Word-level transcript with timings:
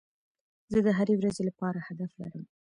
زه 0.71 0.79
د 0.85 0.87
هري 0.97 1.13
ورځي 1.17 1.43
لپاره 1.49 1.79
هدف 1.87 2.11
لرم. 2.21 2.43